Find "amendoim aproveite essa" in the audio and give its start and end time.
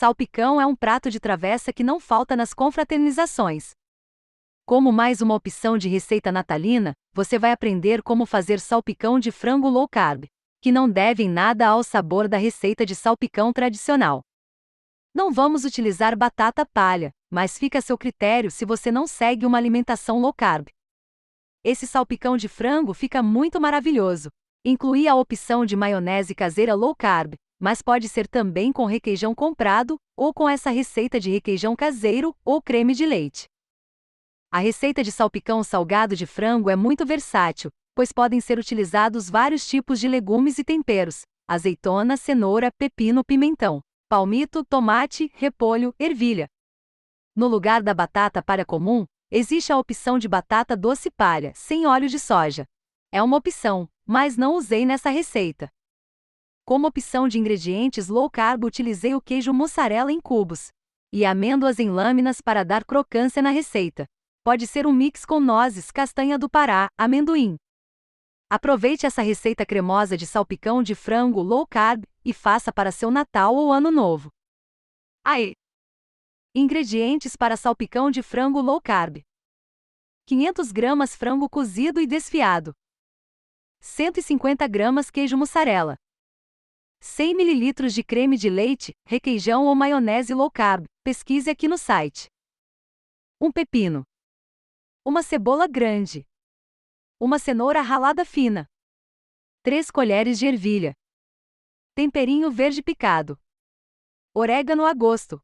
66.98-69.22